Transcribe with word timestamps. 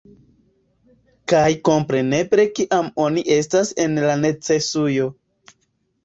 Kaj 1.33 1.49
kompreneble 1.67 2.45
kiam 2.59 2.89
oni 3.03 3.23
estas 3.35 3.71
en 3.83 3.99
la 4.05 4.15
necesujo 4.23 5.11